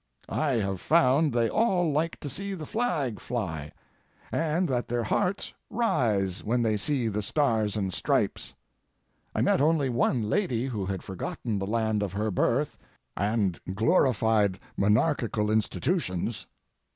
I 0.33 0.53
have 0.53 0.81
found 0.81 1.31
they 1.31 1.47
all 1.47 1.91
like 1.91 2.19
to 2.21 2.27
see 2.27 2.55
the 2.55 2.65
Flag 2.65 3.19
fly, 3.19 3.71
and 4.31 4.67
that 4.67 4.87
their 4.87 5.03
hearts 5.03 5.53
rise 5.69 6.43
when 6.43 6.63
they 6.63 6.75
see 6.75 7.07
the 7.07 7.21
Stars 7.21 7.77
and 7.77 7.93
Stripes. 7.93 8.55
I 9.35 9.41
met 9.41 9.61
only 9.61 9.89
one 9.89 10.27
lady 10.27 10.65
who 10.65 10.87
had 10.87 11.03
forgotten 11.03 11.59
the 11.59 11.67
land 11.67 12.01
of 12.01 12.13
her 12.13 12.31
birth 12.31 12.79
and 13.15 13.59
glorified 13.75 14.59
monarchical 14.75 15.51
institutions. 15.51 16.47